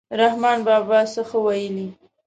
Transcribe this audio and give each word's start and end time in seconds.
رحمان 0.21 0.59
بابا 0.67 0.99
څه 1.13 1.21
ښه 1.29 1.37
ویلي. 1.45 1.87